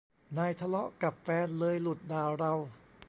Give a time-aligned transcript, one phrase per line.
[0.37, 2.53] นายทะเลาะกับแฟน เลยหลุดด่าเรา